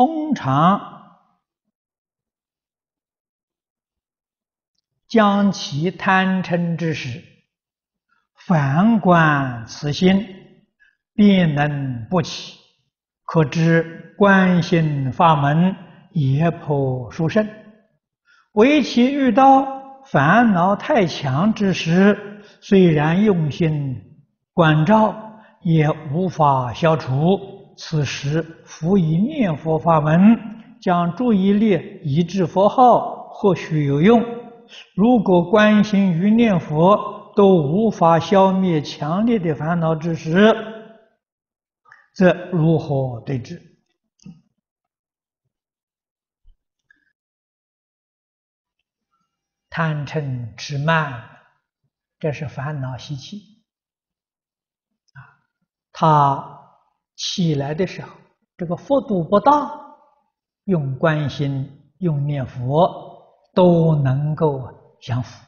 [0.00, 0.80] 通常
[5.06, 7.22] 将其贪嗔之时，
[8.46, 10.26] 反观此心，
[11.12, 12.58] 便能不起，
[13.26, 15.76] 可知观心法门
[16.12, 17.46] 也颇殊胜。
[18.52, 24.00] 唯其遇到烦恼太强之时，虽然用心
[24.54, 27.49] 关照，也无法消除。
[27.82, 30.36] 此时，复以念佛法门，
[30.82, 34.22] 将注意力移至佛号，或许有用。
[34.94, 40.54] 如果关心与念佛都无法消灭强烈的烦恼之时，
[42.12, 43.78] 则如何对治？
[49.70, 51.30] 贪嗔痴慢，
[52.18, 53.64] 这是烦恼习气
[55.14, 55.40] 啊，
[55.92, 56.49] 他。
[57.22, 58.08] 起来的时候，
[58.56, 59.70] 这个幅度不大，
[60.64, 65.44] 用观心、用念佛都能够降伏，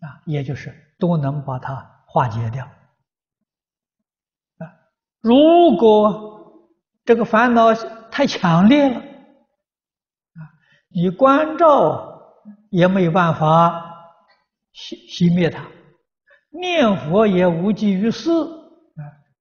[0.00, 2.64] 啊，也就是都能把它化解掉。
[4.58, 4.66] 啊，
[5.20, 6.68] 如果
[7.04, 7.72] 这个烦恼
[8.10, 10.40] 太强烈了，啊，
[10.88, 12.34] 你观照
[12.70, 14.10] 也没有办法
[14.74, 15.64] 熄熄灭它，
[16.48, 18.28] 念佛也无济于事。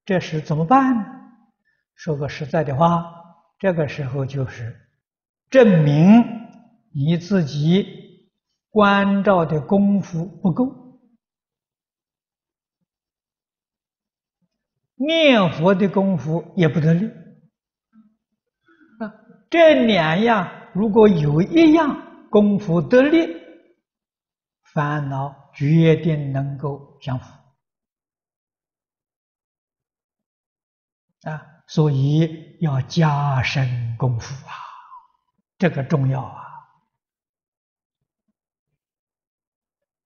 [0.10, 1.06] 这时怎么办呢？
[1.94, 3.06] 说个实在的话，
[3.60, 4.76] 这个时候就是
[5.52, 6.24] 证明
[6.92, 7.86] 你自己
[8.72, 11.00] 关照的功夫不够，
[14.96, 17.08] 念佛的功夫也不得力。
[19.52, 23.28] 这两样如果有一样功夫得力，
[24.73, 27.39] 烦恼决定能够降伏。
[31.30, 34.54] 啊，所以要加深功夫啊，
[35.58, 36.42] 这个重要啊！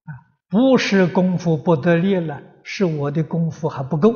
[0.04, 0.10] 啊，
[0.48, 4.12] 不是功夫不得力了，是我的功夫还不够。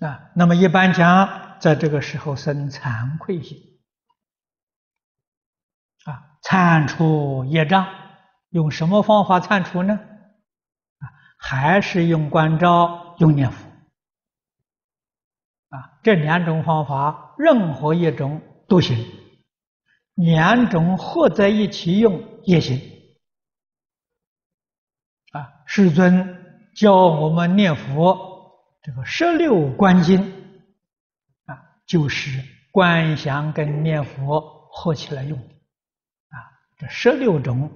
[0.00, 3.80] 啊，那么一般讲，在这个时候生惭愧心，
[6.04, 7.86] 啊，铲除业障，
[8.50, 9.98] 用什么方法铲除呢？
[11.48, 13.64] 还是用观照、用念佛
[15.68, 18.98] 啊，这两种方法，任何一种都行，
[20.14, 22.80] 两种合在一起用也行。
[25.30, 28.18] 啊，世尊教我们念佛，
[28.82, 30.20] 这个十六观经
[31.44, 31.54] 啊，
[31.86, 32.42] 就是
[32.72, 34.40] 观想跟念佛
[34.72, 36.34] 合起来用的啊，
[36.76, 37.70] 这十六种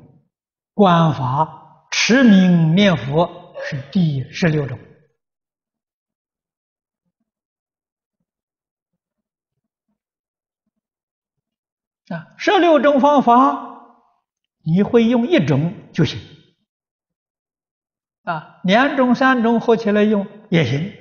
[0.75, 3.40] 观法，持名念佛。
[3.71, 4.77] 是第十六种
[12.09, 14.09] 啊，十六种方法，
[14.65, 16.21] 你会用一种就行
[18.25, 20.93] 啊，两种、三种合起来用也行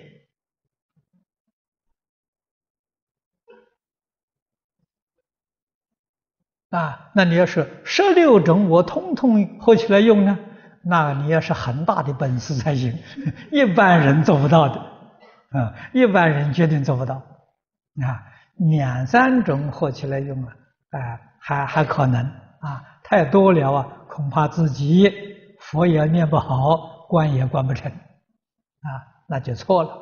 [6.70, 7.12] 啊。
[7.16, 10.38] 那你要是十六种，我通通合起来用呢？
[10.84, 12.98] 那你要是很大的本事才行，
[13.52, 14.80] 一般人做不到的，
[15.52, 18.24] 啊，一般人绝对做不到，啊，
[18.56, 20.54] 两三种合起来用啊，
[20.92, 22.24] 啊，还还可能，
[22.60, 25.12] 啊，太多了啊，恐怕自己
[25.60, 28.88] 佛也念不好，观也观不成，啊，
[29.28, 29.98] 那就错了。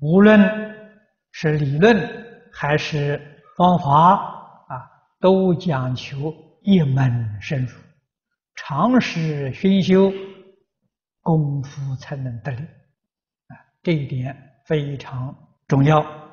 [0.00, 0.40] 无论
[1.32, 1.96] 是理论
[2.52, 3.20] 还是
[3.56, 4.14] 方法，
[4.68, 4.88] 啊，
[5.20, 7.72] 都讲求一门深入。
[8.56, 10.12] 常时熏修，
[11.20, 15.36] 功夫才能得力，啊，这一点非常
[15.68, 16.25] 重要。